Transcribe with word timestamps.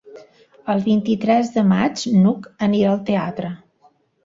El 0.73 0.81
vint-i-tres 0.87 1.51
de 1.59 1.65
maig 1.73 2.07
n'Hug 2.23 2.51
anirà 2.71 2.91
al 2.97 3.07
teatre. 3.13 3.55